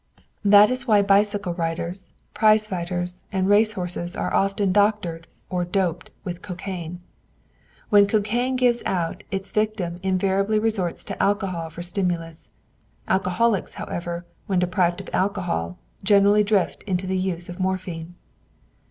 That 0.43 0.71
is 0.71 0.87
why 0.87 1.03
bicycle 1.03 1.53
riders, 1.53 2.13
prize 2.33 2.65
fighters, 2.65 3.23
and 3.31 3.47
race 3.47 3.73
horses 3.73 4.15
are 4.15 4.33
often 4.33 4.71
doctored, 4.71 5.27
or 5.47 5.63
"doped," 5.63 6.09
with 6.23 6.41
cocaine. 6.41 7.01
When 7.89 8.07
cocaine 8.07 8.55
gives 8.55 8.81
out, 8.87 9.23
its 9.29 9.51
victim 9.51 9.99
invariably 10.01 10.57
resorts 10.57 11.03
to 11.03 11.21
alcohol 11.21 11.69
for 11.69 11.83
stimulus; 11.83 12.49
alcoholics, 13.07 13.75
however, 13.75 14.25
when 14.47 14.57
deprived 14.57 15.01
of 15.01 15.09
alcohol, 15.13 15.77
generally 16.03 16.43
drift 16.43 16.81
into 16.87 17.05
the 17.05 17.15
use 17.19 17.47
of 17.47 17.59
morphine. 17.59 18.15